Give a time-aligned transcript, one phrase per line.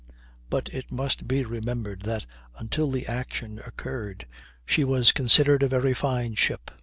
[0.49, 2.25] But it must be remembered that
[2.57, 4.25] until the action occurred
[4.65, 6.71] she was considered a very fine ship.